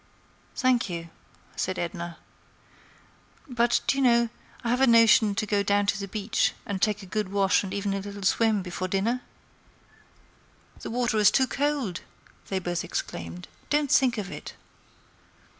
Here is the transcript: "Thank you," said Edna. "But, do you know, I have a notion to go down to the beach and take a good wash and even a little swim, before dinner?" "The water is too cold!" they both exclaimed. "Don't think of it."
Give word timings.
"Thank 0.55 0.89
you," 0.89 1.11
said 1.55 1.77
Edna. 1.77 2.17
"But, 3.47 3.81
do 3.85 3.99
you 3.99 4.03
know, 4.03 4.29
I 4.63 4.71
have 4.71 4.81
a 4.81 4.87
notion 4.87 5.35
to 5.35 5.45
go 5.45 5.61
down 5.61 5.85
to 5.85 5.99
the 5.99 6.07
beach 6.07 6.53
and 6.65 6.81
take 6.81 7.03
a 7.03 7.05
good 7.05 7.29
wash 7.31 7.63
and 7.63 7.71
even 7.71 7.93
a 7.93 7.99
little 7.99 8.23
swim, 8.23 8.63
before 8.63 8.87
dinner?" 8.87 9.21
"The 10.79 10.89
water 10.89 11.17
is 11.19 11.29
too 11.29 11.45
cold!" 11.45 12.01
they 12.47 12.57
both 12.57 12.83
exclaimed. 12.83 13.47
"Don't 13.69 13.91
think 13.91 14.17
of 14.17 14.31
it." 14.31 14.55